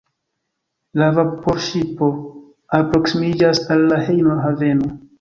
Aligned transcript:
La 1.01 1.09
vaporŝipo 1.17 2.09
alproksimiĝas 2.81 3.65
al 3.77 3.89
la 3.93 4.05
hejma 4.11 4.45
haveno. 4.49 4.95